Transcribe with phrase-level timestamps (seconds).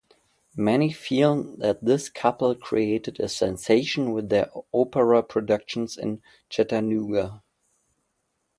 [0.57, 7.43] Many feel that this couple created a sensation with their opera productions in Chattanooga.